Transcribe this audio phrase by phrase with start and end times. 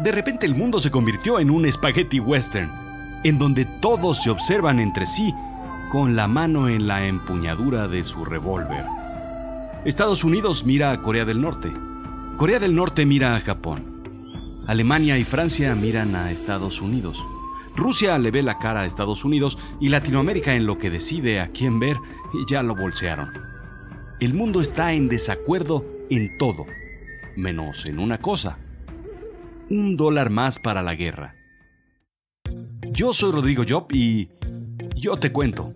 [0.00, 2.70] De repente el mundo se convirtió en un spaghetti western,
[3.24, 5.34] en donde todos se observan entre sí
[5.90, 8.84] con la mano en la empuñadura de su revólver.
[9.84, 11.72] Estados Unidos mira a Corea del Norte.
[12.36, 14.02] Corea del Norte mira a Japón.
[14.68, 17.20] Alemania y Francia miran a Estados Unidos.
[17.74, 21.48] Rusia le ve la cara a Estados Unidos y Latinoamérica en lo que decide a
[21.48, 21.96] quién ver
[22.48, 23.32] ya lo bolsearon.
[24.20, 26.66] El mundo está en desacuerdo en todo,
[27.36, 28.58] menos en una cosa.
[29.70, 31.34] Un dólar más para la guerra.
[32.90, 34.30] Yo soy Rodrigo Job y
[34.96, 35.74] yo te cuento.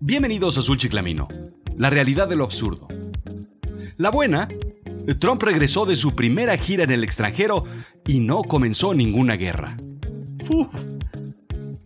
[0.00, 1.28] Bienvenidos a Chiclamino,
[1.76, 2.86] la realidad de lo absurdo.
[3.96, 4.48] La buena
[5.18, 7.64] Trump regresó de su primera gira en el extranjero
[8.06, 9.76] y no comenzó ninguna guerra.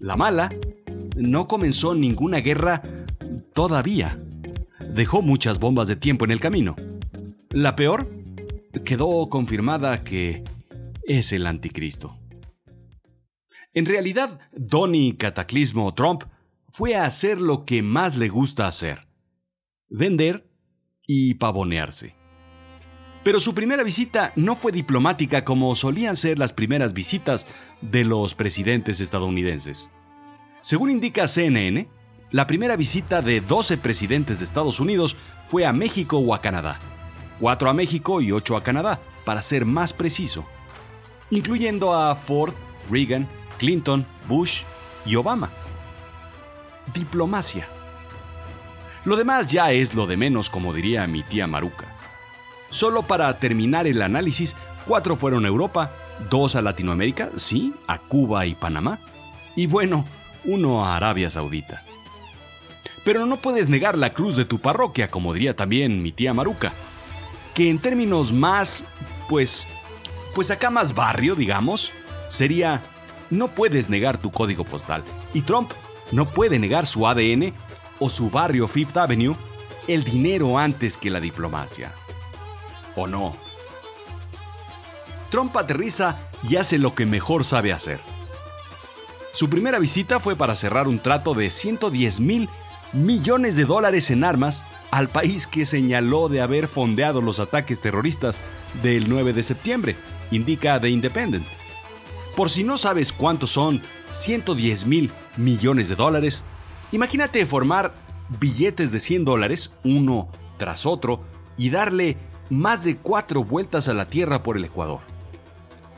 [0.01, 0.55] La mala,
[1.17, 2.83] no comenzó ninguna guerra
[3.55, 4.22] todavía.
[4.95, 6.77] Dejó muchas bombas de tiempo en el camino.
[7.49, 8.11] La peor,
[8.85, 10.45] quedó confirmada que
[11.05, 12.19] es el anticristo.
[13.73, 16.25] En realidad, Donny Cataclismo Trump
[16.69, 19.09] fue a hacer lo que más le gusta hacer.
[19.89, 20.47] Vender
[21.07, 22.15] y pavonearse.
[23.25, 27.47] Pero su primera visita no fue diplomática como solían ser las primeras visitas
[27.81, 29.91] de los presidentes estadounidenses.
[30.61, 31.89] Según indica CNN,
[32.33, 36.81] la primera visita de 12 presidentes de Estados Unidos fue a México o a Canadá.
[37.41, 40.47] 4 a México y 8 a Canadá, para ser más preciso.
[41.31, 42.55] Incluyendo a Ford,
[42.91, 44.63] Reagan, Clinton, Bush
[45.05, 45.51] y Obama.
[46.95, 47.69] Diplomacia.
[49.05, 51.95] Lo demás ya es lo de menos, como diría mi tía Maruca.
[52.71, 55.93] Solo para terminar el análisis, cuatro fueron a Europa,
[56.31, 59.01] dos a Latinoamérica, sí, a Cuba y Panamá,
[59.55, 60.07] y bueno,
[60.45, 61.83] uno a Arabia Saudita.
[63.05, 66.73] Pero no puedes negar la cruz de tu parroquia, como diría también mi tía Maruca,
[67.55, 68.85] que en términos más,
[69.29, 69.67] pues,
[70.35, 71.93] pues acá más barrio, digamos,
[72.29, 72.83] sería,
[73.31, 75.03] no puedes negar tu código postal.
[75.35, 75.73] Y Trump
[76.13, 77.55] no puede negar su ADN
[77.99, 79.37] o su barrio Fifth Avenue,
[79.89, 81.93] el dinero antes que la diplomacia
[82.97, 83.33] o no.
[85.31, 88.01] Trump aterriza y hace lo que mejor sabe hacer.
[89.33, 92.51] Su primera visita fue para cerrar un trato de 110 mil
[92.93, 98.41] millones de dólares en armas al país que señaló de haber fondeado los ataques terroristas
[98.83, 99.97] del 9 de septiembre,
[100.31, 101.47] indica The Independent.
[102.37, 106.45] Por si no sabes cuántos son 110 mil millones de dólares,
[106.93, 107.95] imagínate formar
[108.41, 110.29] billetes de 100 dólares, uno
[110.59, 111.23] tras otro,
[111.57, 112.17] y darle
[112.51, 115.01] más de cuatro vueltas a la Tierra por el Ecuador.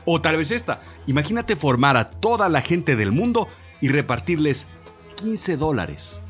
[0.05, 3.47] O tal vez esta, imagínate formar a toda la gente del mundo
[3.81, 4.67] y repartirles
[5.15, 6.21] 15 dólares.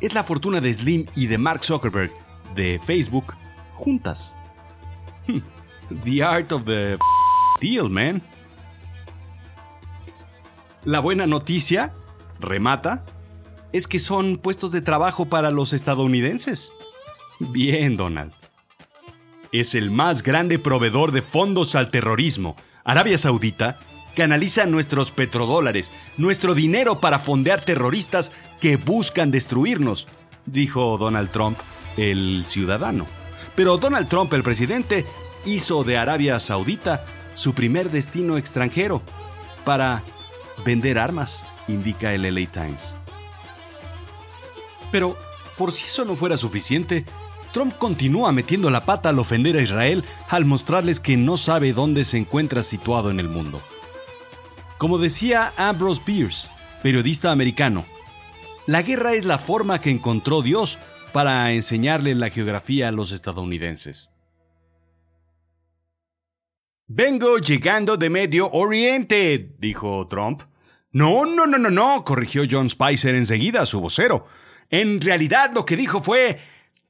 [0.00, 2.12] Es la fortuna de Slim y de Mark Zuckerberg
[2.54, 3.34] de Facebook
[3.74, 4.34] juntas.
[6.04, 6.98] The art of the
[7.60, 8.22] deal, man.
[10.84, 11.92] La buena noticia,
[12.40, 13.04] remata,
[13.72, 16.72] es que son puestos de trabajo para los estadounidenses.
[17.40, 18.32] Bien, Donald
[19.52, 22.56] es el más grande proveedor de fondos al terrorismo.
[22.84, 23.78] Arabia Saudita
[24.16, 30.08] canaliza nuestros petrodólares, nuestro dinero para fondear terroristas que buscan destruirnos,
[30.46, 31.58] dijo Donald Trump,
[31.96, 33.06] el ciudadano.
[33.54, 35.06] Pero Donald Trump, el presidente,
[35.44, 37.04] hizo de Arabia Saudita
[37.34, 39.02] su primer destino extranjero
[39.64, 40.02] para
[40.64, 42.94] vender armas, indica el LA Times.
[44.90, 45.16] Pero,
[45.58, 47.04] por si eso no fuera suficiente,
[47.52, 52.04] Trump continúa metiendo la pata al ofender a Israel al mostrarles que no sabe dónde
[52.04, 53.60] se encuentra situado en el mundo.
[54.78, 56.48] Como decía Ambrose Bierce,
[56.82, 57.86] periodista americano,
[58.66, 60.78] la guerra es la forma que encontró Dios
[61.12, 64.10] para enseñarle la geografía a los estadounidenses.
[66.88, 70.42] Vengo llegando de Medio Oriente, dijo Trump.
[70.92, 74.26] No, no, no, no, no, corrigió John Spicer enseguida, su vocero.
[74.70, 76.38] En realidad lo que dijo fue,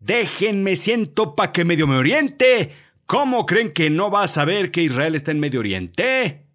[0.00, 2.72] Déjenme siento pa' que Medio me oriente.
[3.06, 6.45] ¿Cómo creen que no va a saber que Israel está en Medio Oriente?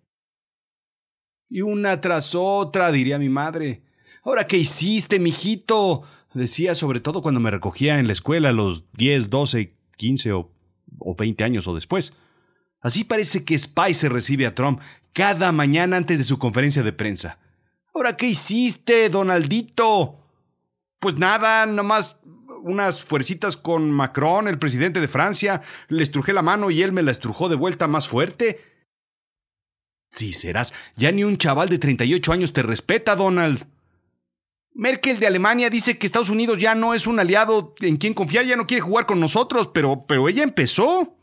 [1.52, 3.84] Y una tras otra, diría mi madre.
[4.24, 6.04] Ahora, ¿qué hiciste, mijito?
[6.34, 10.50] Decía sobre todo cuando me recogía en la escuela a los 10, 12, 15 o,
[11.00, 12.14] o 20 años o después.
[12.80, 14.80] Así parece que Spicer recibe a Trump
[15.12, 17.38] cada mañana antes de su conferencia de prensa.
[17.94, 20.20] Ahora, ¿qué hiciste, Donaldito?
[21.00, 22.22] Pues nada, nomás
[22.64, 27.04] unas fuercitas con Macron, el presidente de Francia, le estrujé la mano y él me
[27.04, 28.71] la estrujó de vuelta más fuerte.
[30.12, 30.74] Sí, serás.
[30.98, 33.66] Ya ni un chaval de 38 años te respeta, Donald.
[34.74, 38.46] Merkel de Alemania dice que Estados Unidos ya no es un aliado en quien confiar,
[38.46, 41.18] ya no quiere jugar con nosotros, pero, pero ella empezó.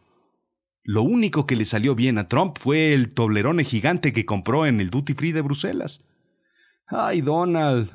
[0.82, 4.80] Lo único que le salió bien a Trump fue el toblerone gigante que compró en
[4.80, 6.04] el Duty Free de Bruselas.
[6.86, 7.90] Ay, Donald.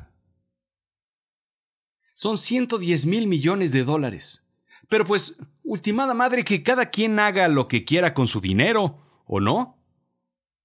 [2.13, 4.43] Son 110 mil millones de dólares.
[4.89, 9.39] Pero pues, ultimada madre, que cada quien haga lo que quiera con su dinero, ¿o
[9.39, 9.82] no?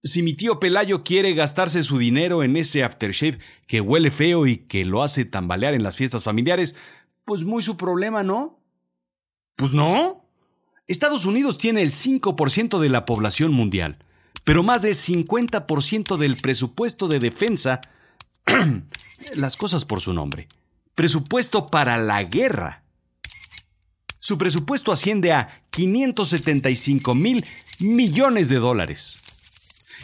[0.05, 4.59] Si mi tío Pelayo quiere gastarse su dinero en ese aftershave que huele feo y
[4.59, 6.77] que lo hace tambalear en las fiestas familiares,
[7.25, 8.61] pues muy su problema, ¿no?
[9.56, 10.25] Pues no.
[10.87, 13.99] Estados Unidos tiene el 5% de la población mundial,
[14.45, 17.81] pero más del 50% del presupuesto de defensa,
[19.35, 20.49] las cosas por su nombre,
[20.95, 22.85] presupuesto para la guerra.
[24.21, 27.45] Su presupuesto asciende a 575 mil
[27.81, 29.21] millones de dólares.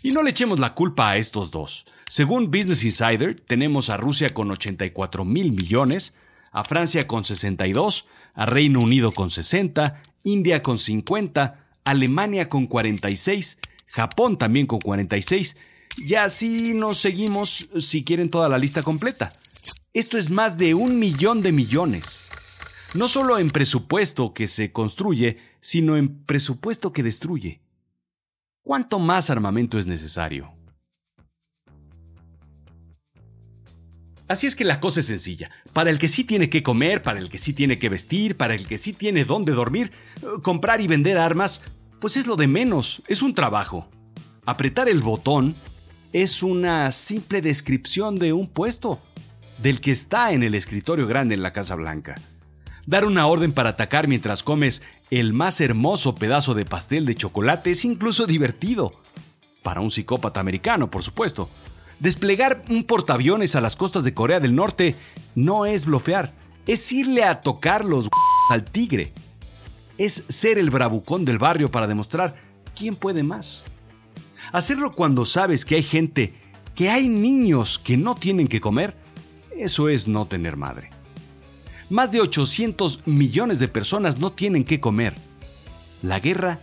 [0.04, 1.86] Y no le echemos la culpa a estos dos.
[2.06, 6.12] Según Business Insider, tenemos a Rusia con 84 mil millones,
[6.52, 8.04] a Francia con 62,
[8.34, 13.56] a Reino Unido con 60, India con 50, Alemania con 46,
[13.86, 15.56] Japón también con 46,
[15.96, 19.32] y así nos seguimos si quieren toda la lista completa.
[19.94, 22.20] Esto es más de un millón de millones.
[22.92, 27.63] No solo en presupuesto que se construye, sino en presupuesto que destruye.
[28.66, 30.50] ¿Cuánto más armamento es necesario?
[34.26, 35.50] Así es que la cosa es sencilla.
[35.74, 38.54] Para el que sí tiene que comer, para el que sí tiene que vestir, para
[38.54, 39.92] el que sí tiene dónde dormir,
[40.42, 41.60] comprar y vender armas,
[42.00, 43.86] pues es lo de menos, es un trabajo.
[44.46, 45.54] Apretar el botón
[46.14, 48.98] es una simple descripción de un puesto,
[49.58, 52.14] del que está en el escritorio grande en la Casa Blanca.
[52.86, 57.70] Dar una orden para atacar mientras comes el más hermoso pedazo de pastel de chocolate
[57.70, 58.92] es incluso divertido.
[59.62, 61.48] Para un psicópata americano, por supuesto.
[61.98, 64.96] Desplegar un portaaviones a las costas de Corea del Norte
[65.34, 66.34] no es blofear,
[66.66, 68.08] es irle a tocar los
[68.50, 69.12] al tigre.
[69.96, 72.34] Es ser el bravucón del barrio para demostrar
[72.76, 73.64] quién puede más.
[74.52, 76.34] Hacerlo cuando sabes que hay gente,
[76.74, 78.94] que hay niños que no tienen que comer,
[79.56, 80.90] eso es no tener madre.
[81.94, 85.14] Más de 800 millones de personas no tienen qué comer.
[86.02, 86.58] La guerra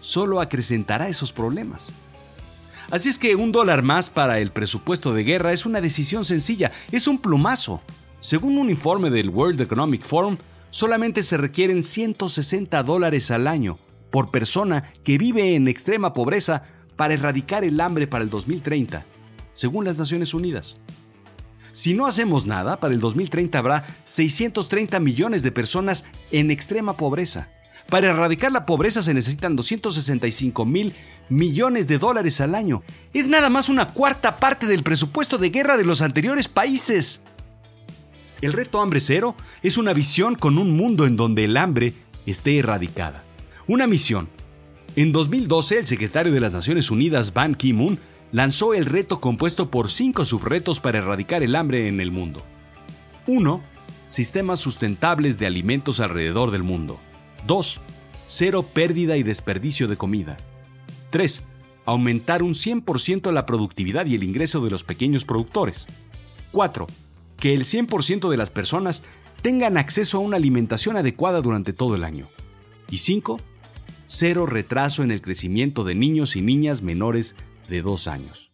[0.00, 1.92] solo acrecentará esos problemas.
[2.90, 6.72] Así es que un dólar más para el presupuesto de guerra es una decisión sencilla,
[6.90, 7.80] es un plumazo.
[8.18, 10.36] Según un informe del World Economic Forum,
[10.70, 13.78] solamente se requieren 160 dólares al año
[14.10, 16.64] por persona que vive en extrema pobreza
[16.96, 19.06] para erradicar el hambre para el 2030,
[19.52, 20.80] según las Naciones Unidas.
[21.76, 27.50] Si no hacemos nada, para el 2030 habrá 630 millones de personas en extrema pobreza.
[27.90, 30.94] Para erradicar la pobreza se necesitan 265 mil
[31.28, 32.82] millones de dólares al año.
[33.12, 37.20] Es nada más una cuarta parte del presupuesto de guerra de los anteriores países.
[38.40, 41.92] El reto hambre cero es una visión con un mundo en donde el hambre
[42.24, 43.22] esté erradicada.
[43.66, 44.30] Una misión.
[44.96, 48.00] En 2012, el secretario de las Naciones Unidas, Ban Ki-moon,
[48.32, 52.42] lanzó el reto compuesto por cinco subretos para erradicar el hambre en el mundo.
[53.26, 53.60] 1.
[54.06, 56.98] Sistemas sustentables de alimentos alrededor del mundo.
[57.46, 57.80] 2.
[58.28, 60.36] Cero pérdida y desperdicio de comida.
[61.10, 61.44] 3.
[61.84, 65.86] Aumentar un 100% la productividad y el ingreso de los pequeños productores.
[66.52, 66.86] 4.
[67.38, 69.02] Que el 100% de las personas
[69.42, 72.28] tengan acceso a una alimentación adecuada durante todo el año.
[72.90, 73.38] Y 5.
[74.08, 77.34] Cero retraso en el crecimiento de niños y niñas menores
[77.68, 78.52] de dos años.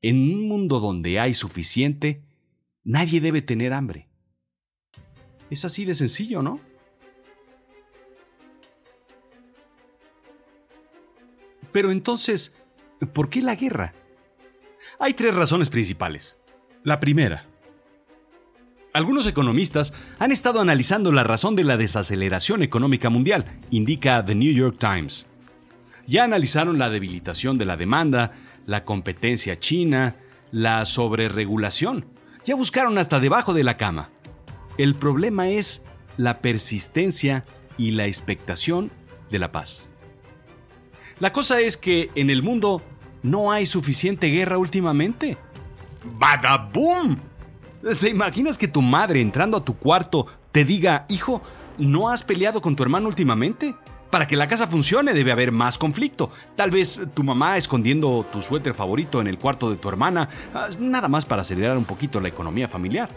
[0.00, 2.24] En un mundo donde hay suficiente,
[2.82, 4.08] nadie debe tener hambre.
[5.50, 6.60] Es así de sencillo, ¿no?
[11.72, 12.54] Pero entonces,
[13.12, 13.94] ¿por qué la guerra?
[14.98, 16.36] Hay tres razones principales.
[16.82, 17.46] La primera,
[18.92, 24.52] algunos economistas han estado analizando la razón de la desaceleración económica mundial, indica The New
[24.52, 25.26] York Times.
[26.06, 28.32] Ya analizaron la debilitación de la demanda,
[28.66, 30.16] la competencia china,
[30.50, 32.06] la sobreregulación.
[32.44, 34.10] Ya buscaron hasta debajo de la cama.
[34.78, 35.82] El problema es
[36.16, 37.44] la persistencia
[37.76, 38.90] y la expectación
[39.30, 39.90] de la paz.
[41.18, 42.82] La cosa es que en el mundo
[43.22, 45.38] no hay suficiente guerra últimamente.
[46.18, 47.16] ¡Badaboom!
[48.00, 51.42] ¿Te imaginas que tu madre entrando a tu cuarto te diga, hijo,
[51.78, 53.74] ¿no has peleado con tu hermano últimamente?
[54.12, 56.30] Para que la casa funcione debe haber más conflicto.
[56.54, 60.68] Tal vez tu mamá escondiendo tu suéter favorito en el cuarto de tu hermana, ah,
[60.78, 63.08] nada más para acelerar un poquito la economía familiar.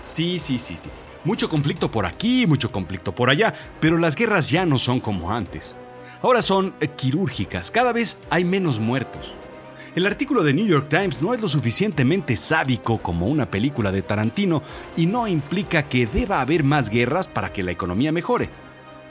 [0.00, 0.90] Sí, sí, sí, sí.
[1.22, 5.30] Mucho conflicto por aquí, mucho conflicto por allá, pero las guerras ya no son como
[5.30, 5.76] antes.
[6.20, 9.32] Ahora son quirúrgicas, cada vez hay menos muertos.
[9.94, 14.02] El artículo de New York Times no es lo suficientemente sádico como una película de
[14.02, 14.64] Tarantino
[14.96, 18.50] y no implica que deba haber más guerras para que la economía mejore.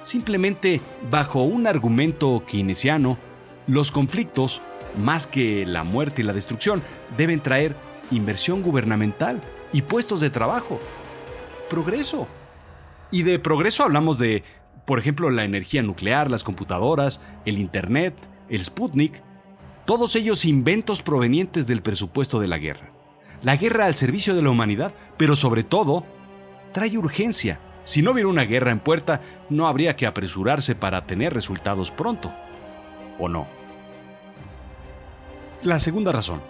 [0.01, 3.17] Simplemente, bajo un argumento keynesiano,
[3.67, 4.62] los conflictos,
[4.98, 6.81] más que la muerte y la destrucción,
[7.17, 7.75] deben traer
[8.10, 9.39] inversión gubernamental
[9.72, 10.79] y puestos de trabajo.
[11.70, 12.27] Progreso.
[13.12, 14.43] Y de progreso hablamos de,
[14.86, 18.15] por ejemplo, la energía nuclear, las computadoras, el Internet,
[18.50, 19.22] el Sputnik,
[19.86, 22.91] todos ellos inventos provenientes del presupuesto de la guerra.
[23.43, 26.05] La guerra al servicio de la humanidad, pero sobre todo,
[26.72, 27.60] trae urgencia.
[27.83, 32.31] Si no hubiera una guerra en puerta, no habría que apresurarse para tener resultados pronto.
[33.19, 33.47] ¿O no?
[35.63, 36.41] La segunda razón.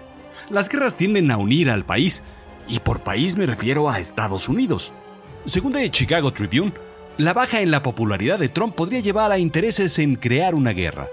[0.50, 2.24] Las guerras tienden a unir al país,
[2.68, 4.92] y por país me refiero a Estados Unidos.
[5.46, 6.74] Según el Chicago Tribune,
[7.18, 11.08] la baja en la popularidad de Trump podría llevar a intereses en crear una guerra.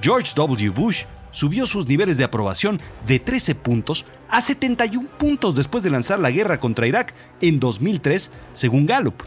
[0.00, 0.70] George W.
[0.70, 6.20] Bush subió sus niveles de aprobación de 13 puntos a 71 puntos después de lanzar
[6.20, 9.22] la guerra contra Irak en 2003, según Gallup.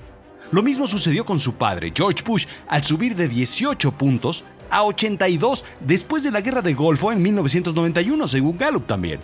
[0.51, 5.66] Lo mismo sucedió con su padre, George Bush, al subir de 18 puntos a 82
[5.80, 9.20] después de la guerra de Golfo en 1991, según Gallup también.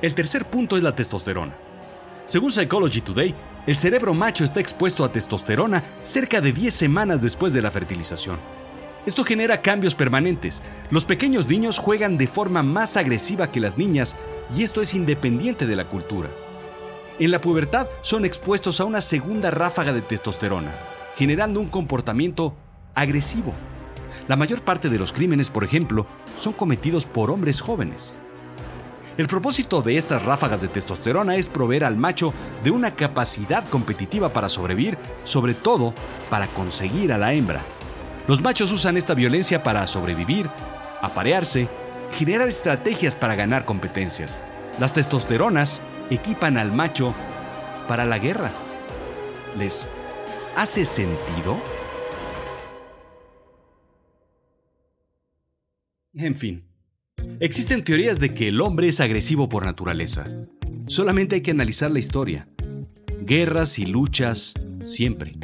[0.00, 1.56] El tercer punto es la testosterona.
[2.24, 3.34] Según Psychology Today,
[3.66, 8.38] el cerebro macho está expuesto a testosterona cerca de 10 semanas después de la fertilización.
[9.06, 10.62] Esto genera cambios permanentes.
[10.90, 14.14] Los pequeños niños juegan de forma más agresiva que las niñas
[14.54, 16.28] y esto es independiente de la cultura.
[17.20, 20.70] En la pubertad son expuestos a una segunda ráfaga de testosterona,
[21.16, 22.54] generando un comportamiento
[22.94, 23.52] agresivo.
[24.28, 26.06] La mayor parte de los crímenes, por ejemplo,
[26.36, 28.16] son cometidos por hombres jóvenes.
[29.16, 32.32] El propósito de estas ráfagas de testosterona es proveer al macho
[32.62, 35.94] de una capacidad competitiva para sobrevivir, sobre todo
[36.30, 37.64] para conseguir a la hembra.
[38.28, 40.48] Los machos usan esta violencia para sobrevivir,
[41.02, 41.66] aparearse,
[42.12, 44.40] generar estrategias para ganar competencias.
[44.78, 45.82] Las testosteronas
[46.14, 47.14] equipan al macho
[47.86, 48.50] para la guerra.
[49.58, 49.88] ¿Les
[50.56, 51.60] hace sentido?
[56.14, 56.64] En fin,
[57.38, 60.26] existen teorías de que el hombre es agresivo por naturaleza.
[60.86, 62.48] Solamente hay que analizar la historia.
[63.20, 65.34] Guerras y luchas siempre.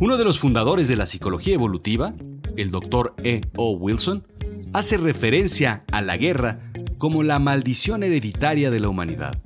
[0.00, 2.14] Uno de los fundadores de la psicología evolutiva,
[2.56, 3.14] el Dr.
[3.22, 3.40] E.
[3.56, 3.70] O.
[3.72, 4.26] Wilson,
[4.72, 6.72] hace referencia a la guerra
[7.04, 9.38] como la maldición hereditaria de la humanidad.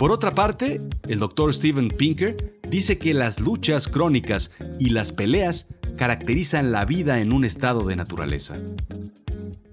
[0.00, 1.54] Por otra parte, el Dr.
[1.54, 7.44] Steven Pinker dice que las luchas crónicas y las peleas caracterizan la vida en un
[7.44, 8.56] estado de naturaleza.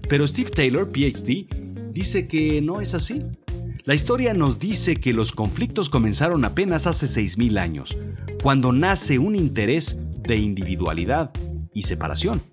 [0.07, 1.47] Pero Steve Taylor, PhD,
[1.91, 3.23] dice que no es así.
[3.85, 7.97] La historia nos dice que los conflictos comenzaron apenas hace 6.000 años,
[8.43, 9.97] cuando nace un interés
[10.27, 11.31] de individualidad
[11.73, 12.43] y separación.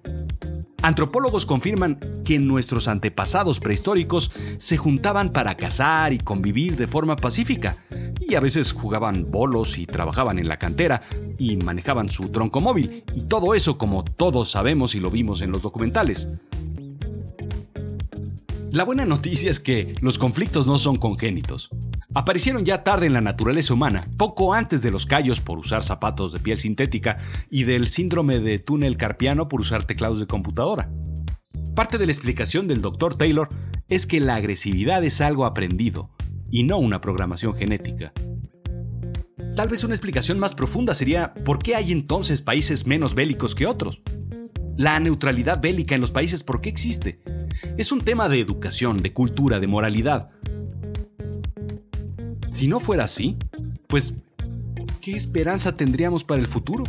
[0.82, 7.76] Antropólogos confirman que nuestros antepasados prehistóricos se juntaban para cazar y convivir de forma pacífica,
[8.20, 11.02] y a veces jugaban bolos y trabajaban en la cantera
[11.38, 15.50] y manejaban su tronco móvil, y todo eso como todos sabemos y lo vimos en
[15.50, 16.28] los documentales.
[18.72, 21.70] La buena noticia es que los conflictos no son congénitos.
[22.12, 26.32] Aparecieron ya tarde en la naturaleza humana, poco antes de los callos por usar zapatos
[26.32, 30.90] de piel sintética y del síndrome de túnel carpiano por usar teclados de computadora.
[31.76, 33.14] Parte de la explicación del Dr.
[33.14, 33.48] Taylor
[33.88, 36.10] es que la agresividad es algo aprendido
[36.50, 38.12] y no una programación genética.
[39.54, 43.66] Tal vez una explicación más profunda sería ¿por qué hay entonces países menos bélicos que
[43.66, 44.02] otros?
[44.76, 47.20] La neutralidad bélica en los países, ¿por qué existe?
[47.76, 50.30] Es un tema de educación, de cultura, de moralidad.
[52.50, 53.36] Si no fuera así,
[53.86, 54.12] pues,
[55.00, 56.82] ¿qué esperanza tendríamos para el futuro?